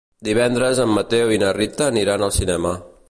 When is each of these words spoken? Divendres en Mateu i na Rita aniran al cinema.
Divendres 0.27 0.79
en 0.85 0.93
Mateu 0.95 1.33
i 1.35 1.37
na 1.43 1.51
Rita 1.59 1.91
aniran 1.93 2.27
al 2.29 2.35
cinema. 2.39 2.75